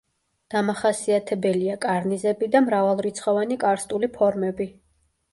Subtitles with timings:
[0.51, 4.67] დამახასიათებელია კარნიზები და მრავალრიცხოვანი კარსტული ფორმები.